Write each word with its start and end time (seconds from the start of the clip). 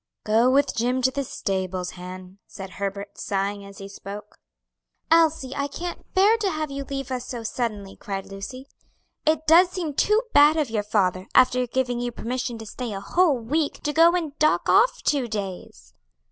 "Go 0.23 0.49
with 0.49 0.75
Jim 0.75 1.03
to 1.03 1.11
the 1.11 1.23
stables, 1.23 1.91
Han," 1.91 2.39
said 2.47 2.71
Herbert, 2.71 3.19
sighing 3.19 3.63
as 3.63 3.77
he 3.77 3.87
spoke. 3.87 4.39
"Elsie, 5.11 5.55
I 5.55 5.67
can't 5.67 6.11
bear 6.15 6.37
to 6.37 6.49
have 6.49 6.71
you 6.71 6.83
leave 6.85 7.11
us 7.11 7.27
so 7.27 7.43
suddenly," 7.43 7.97
cried 7.97 8.25
Lucy; 8.25 8.65
"it 9.27 9.45
does 9.45 9.69
seem 9.69 9.93
too 9.93 10.23
bad 10.33 10.57
of 10.57 10.71
your 10.71 10.81
father, 10.81 11.27
after 11.35 11.67
giving 11.67 11.99
you 11.99 12.11
permission 12.11 12.57
to 12.57 12.65
stay 12.65 12.93
a 12.93 12.99
whole 12.99 13.37
week, 13.37 13.83
to 13.83 13.93
go 13.93 14.13
and 14.15 14.35
dock 14.39 14.67
off 14.67 15.03
two 15.03 15.27
days." 15.27 15.93